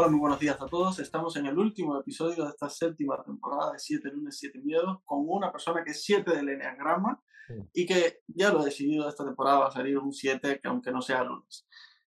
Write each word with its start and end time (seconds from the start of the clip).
Hola, 0.00 0.10
muy 0.10 0.20
buenos 0.20 0.38
días 0.38 0.56
a 0.60 0.66
todos. 0.66 1.00
Estamos 1.00 1.34
en 1.34 1.46
el 1.46 1.58
último 1.58 1.98
episodio 1.98 2.44
de 2.44 2.50
esta 2.50 2.70
séptima 2.70 3.20
temporada 3.24 3.72
de 3.72 3.80
7 3.80 4.08
lunes, 4.12 4.38
7 4.38 4.60
miedos 4.60 4.98
con 5.04 5.24
una 5.26 5.50
persona 5.50 5.82
que 5.82 5.90
es 5.90 6.04
7 6.04 6.36
del 6.36 6.50
enneagrama 6.50 7.20
y 7.72 7.84
que 7.84 8.20
ya 8.28 8.52
lo 8.52 8.62
he 8.62 8.66
decidido, 8.66 9.08
esta 9.08 9.24
temporada 9.24 9.58
va 9.58 9.66
a 9.66 9.70
salir 9.72 9.98
un 9.98 10.12
7, 10.12 10.60
que 10.62 10.68
aunque 10.68 10.92
no 10.92 11.02
sea 11.02 11.24
lunes. 11.24 11.66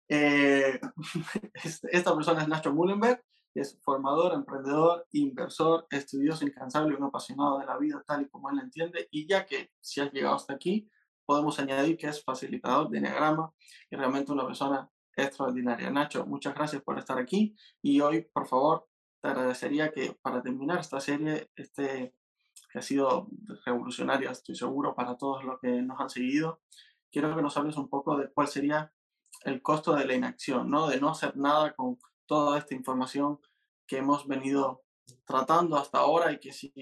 Eh, 0.08 0.80
este, 1.64 1.88
esta 1.98 2.14
persona 2.14 2.44
es 2.44 2.48
Nacho 2.48 2.72
Mullenberg, 2.72 3.24
es 3.56 3.80
formador, 3.82 4.36
emprendedor, 4.36 5.08
inversor, 5.14 5.88
estudioso 5.90 6.46
incansable 6.46 6.94
y 6.94 6.96
un 6.96 7.06
apasionado 7.06 7.58
de 7.58 7.66
la 7.66 7.80
vida 7.80 8.04
tal 8.06 8.22
y 8.22 8.30
como 8.30 8.52
él 8.52 8.58
la 8.58 8.62
entiende. 8.62 9.08
Y 9.10 9.28
ya 9.28 9.48
que 9.48 9.72
si 9.82 10.00
has 10.00 10.14
llegado 10.14 10.36
hasta 10.36 10.54
aquí, 10.54 10.88
podemos 11.26 11.58
añadir 11.58 11.98
que 11.98 12.06
es 12.06 12.24
facilitador 12.24 12.88
de 12.92 13.00
enneagrama 13.00 13.52
y 13.90 13.96
realmente 13.96 14.32
una 14.32 14.46
persona 14.46 14.88
extraordinaria. 15.24 15.90
Nacho, 15.90 16.26
muchas 16.26 16.56
gracias 16.56 16.82
por 16.82 16.98
estar 16.98 17.18
aquí 17.18 17.56
y 17.82 18.02
hoy, 18.02 18.22
por 18.22 18.48
favor, 18.48 18.88
te 19.22 19.28
agradecería 19.28 19.92
que 19.92 20.18
para 20.22 20.42
terminar 20.42 20.80
esta 20.80 21.00
serie, 21.00 21.50
este, 21.56 22.16
que 22.72 22.80
ha 22.80 22.82
sido 22.82 23.28
revolucionaria, 23.66 24.32
estoy 24.32 24.56
seguro, 24.56 24.96
para 24.96 25.18
todos 25.18 25.44
los 25.44 25.60
que 25.60 25.82
nos 25.82 26.00
han 26.00 26.10
seguido, 26.10 26.62
quiero 27.12 27.36
que 27.36 27.42
nos 27.42 27.58
hables 27.58 27.78
un 27.78 27.90
poco 27.90 28.18
de 28.18 28.30
cuál 28.32 28.48
sería 28.48 28.94
el 29.44 29.62
costo 29.62 29.96
de 29.96 30.06
la 30.06 30.14
inacción, 30.14 30.70
¿no? 30.70 30.88
de 30.88 31.00
no 31.00 31.10
hacer 31.10 31.38
nada 31.38 31.74
con 31.76 31.98
toda 32.26 32.58
esta 32.58 32.76
información 32.76 33.40
que 33.88 33.98
hemos 33.98 34.28
venido 34.28 34.84
tratando 35.26 35.78
hasta 35.78 36.00
ahora 36.00 36.32
y 36.32 36.40
que 36.40 36.54
si 36.54 36.74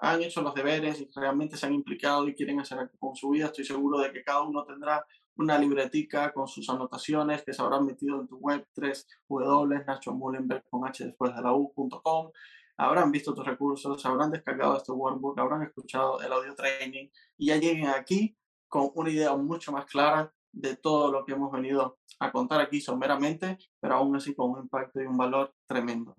han 0.00 0.22
hecho 0.22 0.40
los 0.42 0.54
deberes 0.54 1.00
y 1.00 1.10
realmente 1.14 1.56
se 1.56 1.66
han 1.66 1.74
implicado 1.74 2.26
y 2.26 2.34
quieren 2.34 2.60
hacer 2.60 2.78
algo 2.78 2.96
con 2.98 3.14
su 3.14 3.30
vida, 3.30 3.46
estoy 3.46 3.64
seguro 3.64 3.98
de 3.98 4.12
que 4.12 4.22
cada 4.22 4.42
uno 4.42 4.64
tendrá 4.64 5.04
una 5.36 5.58
libretica 5.58 6.32
con 6.32 6.48
sus 6.48 6.68
anotaciones 6.68 7.44
que 7.44 7.52
se 7.52 7.62
habrán 7.62 7.84
metido 7.84 8.20
en 8.20 8.28
tu 8.28 8.36
web 8.36 8.66
3 8.72 9.06
w 9.28 9.84
Nacho 9.86 10.18
con 10.70 10.86
h 10.86 11.04
después 11.04 11.34
de 11.34 11.42
la 11.42 11.52
habrán 12.78 13.10
visto 13.10 13.34
tus 13.34 13.46
recursos, 13.46 14.04
habrán 14.04 14.30
descargado 14.30 14.76
este 14.76 14.92
workbook, 14.92 15.38
habrán 15.38 15.62
escuchado 15.62 16.20
el 16.20 16.32
audio 16.32 16.54
training 16.54 17.08
y 17.38 17.46
ya 17.46 17.56
lleguen 17.56 17.88
aquí 17.88 18.36
con 18.68 18.90
una 18.94 19.10
idea 19.10 19.34
mucho 19.36 19.72
más 19.72 19.86
clara 19.86 20.32
de 20.52 20.76
todo 20.76 21.12
lo 21.12 21.24
que 21.24 21.32
hemos 21.32 21.52
venido 21.52 21.98
a 22.18 22.32
contar 22.32 22.60
aquí 22.60 22.80
someramente, 22.80 23.58
pero 23.80 23.94
aún 23.94 24.16
así 24.16 24.34
con 24.34 24.50
un 24.50 24.60
impacto 24.60 25.00
y 25.00 25.06
un 25.06 25.16
valor 25.16 25.54
tremendo. 25.66 26.16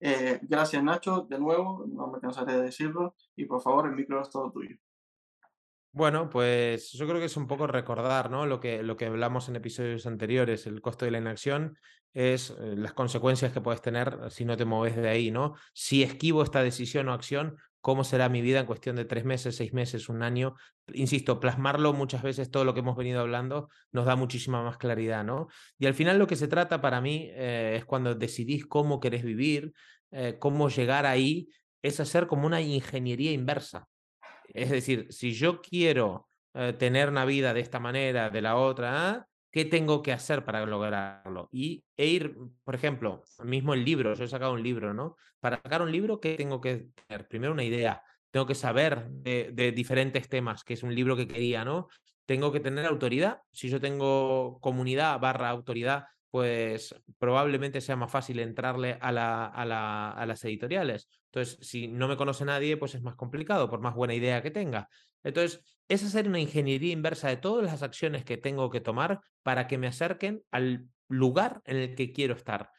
Eh, 0.00 0.38
gracias 0.42 0.82
Nacho, 0.82 1.26
de 1.28 1.38
nuevo, 1.38 1.84
no 1.86 2.06
me 2.06 2.20
cansaré 2.20 2.54
de 2.54 2.62
decirlo, 2.62 3.14
y 3.36 3.44
por 3.44 3.60
favor 3.60 3.86
el 3.86 3.96
micro 3.96 4.22
es 4.22 4.30
todo 4.30 4.50
tuyo. 4.50 4.76
Bueno, 5.92 6.30
pues 6.30 6.92
yo 6.92 7.06
creo 7.06 7.18
que 7.18 7.26
es 7.26 7.36
un 7.36 7.48
poco 7.48 7.66
recordar 7.66 8.30
¿no? 8.30 8.46
lo, 8.46 8.60
que, 8.60 8.82
lo 8.82 8.96
que 8.96 9.06
hablamos 9.06 9.48
en 9.48 9.56
episodios 9.56 10.06
anteriores, 10.06 10.66
el 10.66 10.80
costo 10.80 11.04
de 11.04 11.10
la 11.10 11.18
inacción 11.18 11.76
es 12.12 12.50
eh, 12.50 12.74
las 12.76 12.92
consecuencias 12.92 13.52
que 13.52 13.60
puedes 13.60 13.82
tener 13.82 14.30
si 14.30 14.44
no 14.44 14.56
te 14.56 14.64
mueves 14.64 14.96
de 14.96 15.08
ahí, 15.08 15.30
¿no? 15.30 15.54
Si 15.72 16.02
esquivo 16.02 16.42
esta 16.42 16.62
decisión 16.62 17.08
o 17.08 17.12
acción, 17.12 17.56
¿cómo 17.80 18.04
será 18.04 18.28
mi 18.28 18.40
vida 18.40 18.60
en 18.60 18.66
cuestión 18.66 18.96
de 18.96 19.04
tres 19.04 19.24
meses, 19.24 19.56
seis 19.56 19.72
meses, 19.72 20.08
un 20.08 20.22
año? 20.22 20.54
Insisto, 20.92 21.40
plasmarlo 21.40 21.92
muchas 21.92 22.22
veces, 22.22 22.50
todo 22.50 22.64
lo 22.64 22.74
que 22.74 22.80
hemos 22.80 22.96
venido 22.96 23.20
hablando, 23.20 23.68
nos 23.92 24.06
da 24.06 24.16
muchísima 24.16 24.62
más 24.62 24.76
claridad, 24.76 25.24
¿no? 25.24 25.48
Y 25.78 25.86
al 25.86 25.94
final 25.94 26.18
lo 26.18 26.26
que 26.26 26.36
se 26.36 26.48
trata 26.48 26.80
para 26.80 27.00
mí 27.00 27.28
eh, 27.32 27.74
es 27.78 27.84
cuando 27.84 28.14
decidís 28.14 28.66
cómo 28.66 29.00
querés 29.00 29.22
vivir, 29.22 29.72
eh, 30.10 30.36
cómo 30.38 30.68
llegar 30.68 31.06
ahí, 31.06 31.48
es 31.82 32.00
hacer 32.00 32.26
como 32.26 32.46
una 32.46 32.60
ingeniería 32.60 33.32
inversa. 33.32 33.88
Es 34.54 34.70
decir, 34.70 35.06
si 35.10 35.32
yo 35.32 35.60
quiero 35.60 36.28
eh, 36.54 36.72
tener 36.72 37.08
una 37.08 37.24
vida 37.24 37.54
de 37.54 37.60
esta 37.60 37.78
manera, 37.78 38.30
de 38.30 38.42
la 38.42 38.56
otra, 38.56 39.26
¿qué 39.50 39.64
tengo 39.64 40.02
que 40.02 40.12
hacer 40.12 40.44
para 40.44 40.64
lograrlo? 40.66 41.48
Y 41.52 41.84
e 41.96 42.06
ir, 42.06 42.36
por 42.64 42.74
ejemplo, 42.74 43.22
mismo 43.44 43.74
el 43.74 43.84
libro, 43.84 44.14
yo 44.14 44.24
he 44.24 44.28
sacado 44.28 44.52
un 44.52 44.62
libro, 44.62 44.94
¿no? 44.94 45.16
Para 45.40 45.60
sacar 45.62 45.82
un 45.82 45.92
libro, 45.92 46.20
¿qué 46.20 46.34
tengo 46.34 46.60
que 46.60 46.88
tener? 47.06 47.28
Primero 47.28 47.52
una 47.52 47.64
idea, 47.64 48.02
tengo 48.30 48.46
que 48.46 48.54
saber 48.54 49.08
de, 49.08 49.50
de 49.52 49.72
diferentes 49.72 50.28
temas, 50.28 50.64
que 50.64 50.74
es 50.74 50.82
un 50.82 50.94
libro 50.94 51.16
que 51.16 51.28
quería, 51.28 51.64
¿no? 51.64 51.88
Tengo 52.26 52.52
que 52.52 52.60
tener 52.60 52.86
autoridad. 52.86 53.40
Si 53.52 53.68
yo 53.68 53.80
tengo 53.80 54.58
comunidad 54.60 55.18
barra 55.18 55.50
autoridad, 55.50 56.04
pues 56.30 56.94
probablemente 57.18 57.80
sea 57.80 57.96
más 57.96 58.10
fácil 58.10 58.38
entrarle 58.38 58.98
a, 59.00 59.10
la, 59.10 59.46
a, 59.46 60.12
a, 60.12 60.26
las 60.26 60.44
editoriales. 60.44 61.08
Entonces, 61.26 61.58
si 61.60 61.88
no 61.88 62.06
me 62.06 62.16
conoce 62.16 62.44
nadie, 62.44 62.76
pues 62.76 62.94
es 62.94 63.02
más 63.02 63.16
complicado, 63.16 63.68
por 63.68 63.80
más 63.80 63.94
buena 63.94 64.14
idea 64.14 64.42
que 64.42 64.50
tenga. 64.50 64.88
Entonces, 65.24 65.62
es 65.88 66.04
hacer 66.04 66.28
una 66.28 66.38
ingeniería 66.38 66.92
inversa 66.92 67.28
de 67.28 67.36
todas 67.36 67.64
las 67.64 67.82
acciones 67.82 68.24
que 68.24 68.36
tengo 68.36 68.70
que 68.70 68.80
tomar 68.80 69.20
para 69.42 69.66
que 69.66 69.78
me 69.78 69.88
acerquen 69.88 70.42
al 70.52 70.86
lugar 71.08 71.62
en 71.64 71.76
el 71.76 71.94
que 71.96 72.12
quiero 72.12 72.34
estar. 72.34 72.70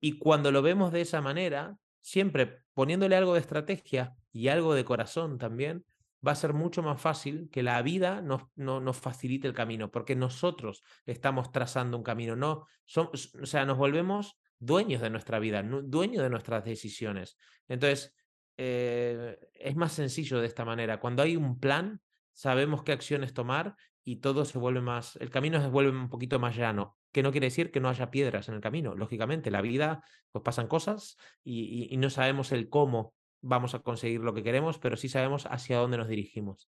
Y 0.00 0.18
cuando 0.18 0.50
lo 0.50 0.62
vemos 0.62 0.92
de 0.92 1.02
esa 1.02 1.20
manera, 1.20 1.76
siempre 2.00 2.62
poniéndole 2.72 3.16
algo 3.16 3.34
de 3.34 3.40
estrategia 3.40 4.14
y 4.32 4.48
algo 4.48 4.74
de 4.74 4.84
corazón 4.84 5.38
también, 5.38 5.84
va 6.26 6.32
a 6.32 6.36
ser 6.36 6.54
mucho 6.54 6.82
más 6.82 7.00
fácil 7.00 7.48
que 7.50 7.62
la 7.62 7.80
vida 7.82 8.20
nos, 8.22 8.42
no, 8.54 8.80
nos 8.80 8.96
facilite 8.96 9.46
el 9.46 9.54
camino, 9.54 9.90
porque 9.90 10.16
nosotros 10.16 10.82
estamos 11.06 11.52
trazando 11.52 11.96
un 11.96 12.02
camino, 12.02 12.36
no, 12.36 12.66
somos, 12.84 13.34
o 13.34 13.46
sea, 13.46 13.64
nos 13.64 13.76
volvemos 13.76 14.38
dueños 14.58 15.02
de 15.02 15.10
nuestra 15.10 15.38
vida, 15.38 15.62
dueños 15.62 16.22
de 16.22 16.30
nuestras 16.30 16.64
decisiones. 16.64 17.36
Entonces, 17.68 18.14
eh, 18.56 19.38
es 19.52 19.76
más 19.76 19.92
sencillo 19.92 20.40
de 20.40 20.46
esta 20.46 20.64
manera. 20.64 21.00
Cuando 21.00 21.22
hay 21.22 21.36
un 21.36 21.58
plan, 21.58 22.00
sabemos 22.32 22.82
qué 22.82 22.92
acciones 22.92 23.34
tomar 23.34 23.76
y 24.02 24.16
todo 24.16 24.44
se 24.44 24.58
vuelve 24.58 24.80
más, 24.80 25.16
el 25.16 25.30
camino 25.30 25.60
se 25.60 25.68
vuelve 25.68 25.90
un 25.90 26.08
poquito 26.08 26.38
más 26.38 26.56
llano, 26.56 26.96
que 27.10 27.22
no 27.22 27.32
quiere 27.32 27.46
decir 27.46 27.70
que 27.70 27.80
no 27.80 27.88
haya 27.88 28.10
piedras 28.10 28.48
en 28.48 28.54
el 28.54 28.60
camino. 28.60 28.94
Lógicamente, 28.94 29.50
la 29.50 29.60
vida, 29.60 30.04
pues 30.30 30.42
pasan 30.42 30.68
cosas 30.68 31.16
y 31.42 31.96
no 31.96 32.10
sabemos 32.10 32.52
el 32.52 32.68
cómo 32.68 33.14
vamos 33.44 33.74
a 33.74 33.80
conseguir 33.80 34.20
lo 34.20 34.34
que 34.34 34.42
queremos, 34.42 34.78
pero 34.78 34.96
sí 34.96 35.08
sabemos 35.08 35.46
hacia 35.46 35.78
dónde 35.78 35.98
nos 35.98 36.08
dirigimos. 36.08 36.70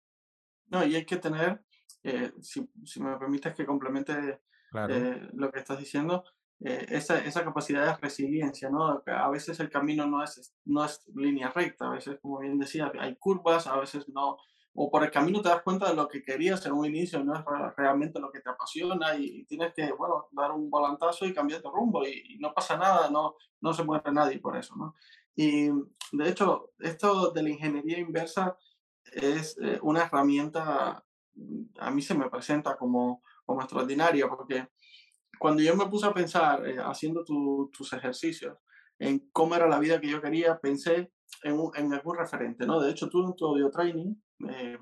No, 0.66 0.84
y 0.84 0.96
hay 0.96 1.04
que 1.04 1.16
tener, 1.16 1.62
eh, 2.02 2.32
si, 2.40 2.68
si, 2.84 3.00
me 3.00 3.16
permites 3.16 3.54
que 3.54 3.64
complemente 3.64 4.40
eh, 4.88 5.28
lo 5.32 5.50
que 5.50 5.60
estás 5.60 5.78
diciendo, 5.78 6.24
eh, 6.60 6.86
esa, 6.88 7.18
esa, 7.18 7.44
capacidad 7.44 7.86
de 7.86 7.96
resiliencia, 8.00 8.70
¿no? 8.70 9.02
A 9.06 9.30
veces 9.30 9.60
el 9.60 9.70
camino 9.70 10.06
no 10.06 10.22
es, 10.22 10.54
no 10.64 10.84
es 10.84 11.02
línea 11.14 11.50
recta, 11.50 11.86
a 11.86 11.94
veces, 11.94 12.18
como 12.20 12.38
bien 12.38 12.58
decía, 12.58 12.90
hay 12.98 13.16
curvas, 13.16 13.66
a 13.66 13.78
veces 13.78 14.08
no, 14.08 14.38
o 14.74 14.90
por 14.90 15.04
el 15.04 15.10
camino 15.10 15.40
te 15.42 15.48
das 15.48 15.62
cuenta 15.62 15.88
de 15.88 15.94
lo 15.94 16.08
que 16.08 16.24
querías 16.24 16.64
en 16.66 16.72
un 16.72 16.86
inicio, 16.86 17.22
no 17.22 17.34
es 17.34 17.44
realmente 17.76 18.18
lo 18.18 18.32
que 18.32 18.40
te 18.40 18.50
apasiona 18.50 19.14
y, 19.16 19.44
tienes 19.44 19.72
que, 19.74 19.92
bueno, 19.92 20.28
dar 20.32 20.50
un 20.50 20.68
volantazo 20.68 21.26
y 21.26 21.34
cambiar 21.34 21.62
de 21.62 21.70
rumbo 21.70 22.04
y, 22.04 22.34
y, 22.34 22.38
no 22.38 22.52
pasa 22.52 22.76
nada, 22.76 23.10
no, 23.10 23.36
no 23.60 23.72
se 23.72 23.84
muere 23.84 24.10
nadie 24.10 24.40
por 24.40 24.56
eso, 24.56 24.74
¿no? 24.74 24.94
Y 25.36 25.68
de 26.12 26.28
hecho, 26.28 26.72
esto 26.78 27.30
de 27.32 27.42
la 27.42 27.50
ingeniería 27.50 27.98
inversa 27.98 28.56
es 29.12 29.56
eh, 29.60 29.78
una 29.82 30.02
herramienta, 30.02 31.04
a 31.78 31.90
mí 31.90 32.02
se 32.02 32.14
me 32.14 32.30
presenta 32.30 32.76
como, 32.76 33.22
como 33.44 33.60
extraordinaria, 33.60 34.28
porque 34.28 34.68
cuando 35.38 35.62
yo 35.62 35.76
me 35.76 35.86
puse 35.86 36.06
a 36.06 36.14
pensar, 36.14 36.66
eh, 36.66 36.78
haciendo 36.78 37.24
tus 37.24 37.92
ejercicios, 37.92 38.56
en 38.98 39.28
cómo 39.32 39.54
era 39.54 39.68
la 39.68 39.78
vida 39.78 40.00
que 40.00 40.08
yo 40.08 40.22
quería, 40.22 40.60
pensé 40.60 41.12
en, 41.42 41.58
en 41.74 41.92
algún 41.92 42.16
referente, 42.16 42.66
¿no? 42.66 42.80
De 42.80 42.90
hecho, 42.90 43.08
tú 43.08 43.26
en 43.26 43.34
tu 43.34 43.46
audio 43.46 43.70
training 43.70 44.14
eh, 44.48 44.78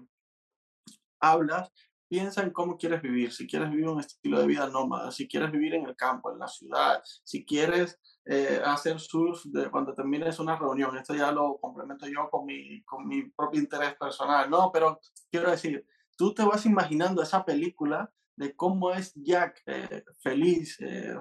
hablas, 1.21 1.73
piensa 2.13 2.43
en 2.43 2.51
cómo 2.51 2.77
quieres 2.77 3.01
vivir, 3.01 3.33
si 3.33 3.47
quieres 3.47 3.71
vivir 3.71 3.89
un 3.89 3.99
estilo 3.99 4.39
de 4.39 4.47
vida 4.47 4.69
nómada, 4.69 5.11
si 5.11 5.27
quieres 5.27 5.51
vivir 5.51 5.77
en 5.77 5.87
el 5.87 5.97
campo, 5.97 6.31
en 6.31 6.39
la 6.39 6.47
ciudad, 6.47 7.03
si 7.25 7.43
quieres 7.43 7.99
eh, 8.27 8.61
hacer 8.63 9.01
surf 9.01 9.43
de 9.47 9.71
cuando 9.71 9.95
termines 9.95 10.39
una 10.39 10.55
reunión. 10.59 10.95
Esto 10.99 11.15
ya 11.15 11.33
lo 11.33 11.57
complemento 11.59 12.07
yo 12.07 12.29
con 12.31 12.45
mi, 12.45 12.83
con 12.83 13.09
mi 13.09 13.31
propio 13.31 13.59
interés 13.63 13.95
personal, 13.95 14.51
¿no? 14.51 14.71
Pero 14.71 15.01
quiero 15.31 15.51
decir, 15.51 15.87
tú 16.15 16.35
te 16.35 16.45
vas 16.45 16.67
imaginando 16.67 17.23
esa 17.23 17.47
película 17.47 18.13
de 18.37 18.55
cómo 18.55 18.91
es 18.91 19.15
Jack 19.15 19.63
eh, 19.65 20.05
feliz, 20.19 20.79
eh, 20.81 21.17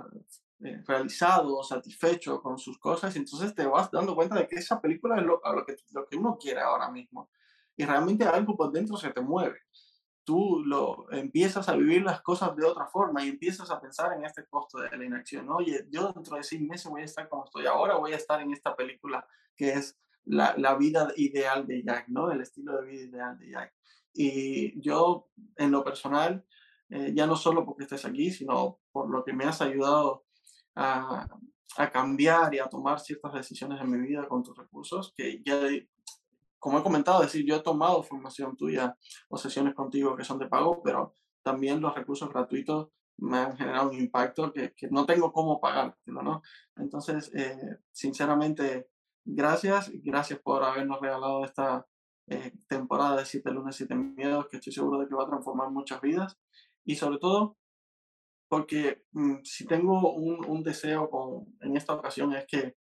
realizado, 0.85 1.63
satisfecho 1.63 2.41
con 2.41 2.57
sus 2.57 2.77
cosas, 2.77 3.15
y 3.15 3.19
entonces 3.19 3.55
te 3.55 3.65
vas 3.65 3.89
dando 3.91 4.13
cuenta 4.13 4.35
de 4.35 4.45
que 4.45 4.57
esa 4.57 4.81
película 4.81 5.15
es 5.15 5.23
lo, 5.23 5.39
lo, 5.55 5.65
que, 5.65 5.77
lo 5.91 6.05
que 6.05 6.17
uno 6.17 6.37
quiere 6.37 6.59
ahora 6.59 6.91
mismo. 6.91 7.29
Y 7.77 7.85
realmente 7.85 8.25
algo 8.25 8.57
por 8.57 8.73
dentro 8.73 8.97
se 8.97 9.09
te 9.11 9.21
mueve 9.21 9.57
tú 10.23 10.63
lo, 10.65 11.11
empiezas 11.11 11.67
a 11.69 11.75
vivir 11.75 12.03
las 12.03 12.21
cosas 12.21 12.55
de 12.55 12.65
otra 12.65 12.87
forma 12.87 13.23
y 13.23 13.29
empiezas 13.29 13.69
a 13.71 13.81
pensar 13.81 14.13
en 14.13 14.25
este 14.25 14.45
costo 14.47 14.79
de 14.79 14.95
la 14.95 15.05
inacción. 15.05 15.49
Oye, 15.49 15.87
yo 15.89 16.11
dentro 16.13 16.37
de 16.37 16.43
seis 16.43 16.61
meses 16.61 16.89
voy 16.89 17.01
a 17.01 17.05
estar 17.05 17.27
como 17.27 17.45
estoy 17.45 17.65
ahora, 17.65 17.95
voy 17.97 18.13
a 18.13 18.17
estar 18.17 18.41
en 18.41 18.51
esta 18.51 18.75
película 18.75 19.25
que 19.55 19.73
es 19.73 19.99
la, 20.25 20.55
la, 20.57 20.75
vida 20.75 21.11
ideal 21.17 21.65
de 21.65 21.83
Jack, 21.83 22.07
¿no? 22.09 22.31
El 22.31 22.41
estilo 22.41 22.79
de 22.79 22.87
vida 22.87 23.03
ideal 23.03 23.37
de 23.37 23.49
Jack. 23.49 23.73
Y 24.13 24.79
yo, 24.81 25.29
en 25.57 25.71
lo 25.71 25.83
personal, 25.83 26.45
eh, 26.89 27.13
ya 27.15 27.25
no 27.25 27.35
solo 27.35 27.65
porque 27.65 27.83
estés 27.83 28.05
aquí, 28.05 28.31
sino 28.31 28.79
por 28.91 29.09
lo 29.09 29.23
que 29.23 29.33
me 29.33 29.45
has 29.45 29.61
ayudado 29.61 30.25
a, 30.75 31.25
a, 31.77 31.91
cambiar 31.91 32.53
y 32.53 32.59
a 32.59 32.67
tomar 32.67 32.99
ciertas 32.99 33.33
decisiones 33.33 33.81
en 33.81 33.89
mi 33.89 34.05
vida 34.05 34.27
con 34.27 34.43
tus 34.43 34.57
recursos, 34.57 35.13
que 35.15 35.41
ya, 35.43 35.57
como 36.61 36.77
he 36.77 36.83
comentado, 36.83 37.21
decir, 37.23 37.43
yo 37.43 37.55
he 37.55 37.63
tomado 37.63 38.03
formación 38.03 38.55
tuya 38.55 38.95
o 39.29 39.37
sesiones 39.37 39.73
contigo 39.73 40.15
que 40.15 40.23
son 40.23 40.37
de 40.37 40.47
pago, 40.47 40.83
pero 40.83 41.15
también 41.41 41.81
los 41.81 41.95
recursos 41.95 42.29
gratuitos 42.29 42.89
me 43.17 43.39
han 43.39 43.57
generado 43.57 43.89
un 43.89 43.97
impacto 43.97 44.53
que, 44.53 44.71
que 44.75 44.87
no 44.89 45.07
tengo 45.07 45.33
cómo 45.33 45.59
pagártelo, 45.59 46.21
¿no? 46.21 46.43
Entonces, 46.75 47.31
eh, 47.33 47.79
sinceramente, 47.91 48.89
gracias, 49.25 49.91
gracias 50.03 50.39
por 50.39 50.63
habernos 50.63 51.01
regalado 51.01 51.43
esta 51.45 51.87
eh, 52.27 52.53
temporada 52.67 53.17
de 53.17 53.25
7 53.25 53.49
lunes, 53.51 53.75
7 53.75 53.95
miedos, 53.95 54.47
que 54.47 54.57
estoy 54.57 54.71
seguro 54.71 54.99
de 54.99 55.07
que 55.07 55.15
va 55.15 55.23
a 55.23 55.29
transformar 55.29 55.71
muchas 55.71 55.99
vidas. 55.99 56.37
Y 56.85 56.95
sobre 56.95 57.17
todo, 57.17 57.57
porque 58.47 59.03
mm, 59.13 59.37
si 59.43 59.65
tengo 59.65 60.13
un, 60.13 60.45
un 60.47 60.61
deseo 60.61 61.09
con, 61.09 61.57
en 61.61 61.75
esta 61.75 61.93
ocasión 61.93 62.33
es 62.33 62.45
que 62.45 62.75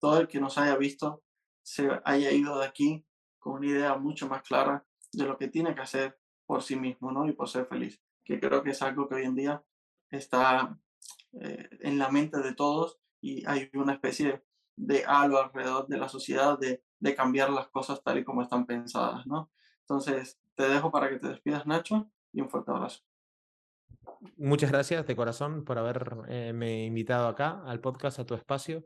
todo 0.00 0.18
el 0.18 0.26
que 0.26 0.40
nos 0.40 0.58
haya 0.58 0.76
visto 0.76 1.22
se 1.62 1.88
haya 2.04 2.32
ido 2.32 2.58
de 2.58 2.66
aquí 2.66 3.06
con 3.40 3.54
una 3.54 3.66
idea 3.66 3.96
mucho 3.96 4.28
más 4.28 4.42
clara 4.42 4.86
de 5.12 5.24
lo 5.24 5.36
que 5.36 5.48
tiene 5.48 5.74
que 5.74 5.80
hacer 5.80 6.18
por 6.46 6.62
sí 6.62 6.76
mismo, 6.76 7.10
¿no? 7.10 7.26
Y 7.26 7.32
por 7.32 7.48
ser 7.48 7.66
feliz, 7.66 8.00
que 8.24 8.38
creo 8.38 8.62
que 8.62 8.70
es 8.70 8.82
algo 8.82 9.08
que 9.08 9.16
hoy 9.16 9.24
en 9.24 9.34
día 9.34 9.64
está 10.10 10.78
eh, 11.32 11.68
en 11.80 11.98
la 11.98 12.10
mente 12.10 12.38
de 12.38 12.54
todos 12.54 12.98
y 13.20 13.44
hay 13.46 13.70
una 13.74 13.94
especie 13.94 14.44
de 14.76 15.04
halo 15.06 15.42
alrededor 15.42 15.86
de 15.88 15.98
la 15.98 16.08
sociedad 16.08 16.58
de, 16.58 16.82
cambiar 17.16 17.50
las 17.50 17.68
cosas 17.68 18.02
tal 18.02 18.18
y 18.18 18.24
como 18.24 18.42
están 18.42 18.66
pensadas, 18.66 19.26
¿no? 19.26 19.50
Entonces, 19.80 20.38
te 20.54 20.68
dejo 20.68 20.90
para 20.90 21.08
que 21.08 21.18
te 21.18 21.28
despidas, 21.28 21.66
Nacho, 21.66 22.10
y 22.32 22.40
un 22.40 22.50
fuerte 22.50 22.70
abrazo. 22.70 23.00
Muchas 24.36 24.70
gracias 24.70 25.06
de 25.06 25.16
corazón 25.16 25.64
por 25.64 25.78
haberme 25.78 26.84
invitado 26.84 27.26
acá 27.28 27.62
al 27.64 27.80
podcast, 27.80 28.18
a 28.18 28.26
tu 28.26 28.34
espacio. 28.34 28.84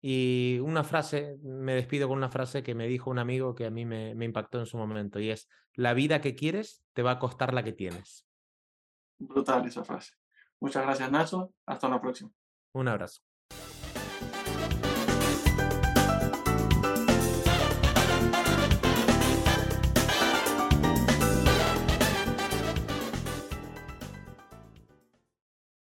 Y 0.00 0.58
una 0.62 0.84
frase, 0.84 1.38
me 1.42 1.74
despido 1.74 2.08
con 2.08 2.18
una 2.18 2.30
frase 2.30 2.62
que 2.62 2.74
me 2.74 2.86
dijo 2.86 3.10
un 3.10 3.18
amigo 3.18 3.54
que 3.54 3.66
a 3.66 3.70
mí 3.70 3.84
me, 3.84 4.14
me 4.14 4.24
impactó 4.24 4.60
en 4.60 4.66
su 4.66 4.78
momento 4.78 5.18
y 5.18 5.30
es, 5.30 5.48
la 5.74 5.94
vida 5.94 6.20
que 6.20 6.34
quieres 6.34 6.84
te 6.92 7.02
va 7.02 7.12
a 7.12 7.18
costar 7.18 7.52
la 7.52 7.64
que 7.64 7.72
tienes. 7.72 8.26
Brutal 9.18 9.66
esa 9.66 9.84
frase. 9.84 10.12
Muchas 10.60 10.82
gracias, 10.82 11.10
Nacho. 11.10 11.52
Hasta 11.66 11.88
la 11.88 12.00
próxima. 12.00 12.30
Un 12.72 12.88
abrazo. 12.88 13.22